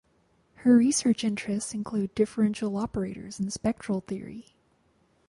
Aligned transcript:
Her 0.55 0.77
research 0.77 1.23
interests 1.23 1.75
include 1.75 2.15
differential 2.15 2.75
operators 2.75 3.39
and 3.39 3.53
spectral 3.53 4.01
theory. 4.01 4.55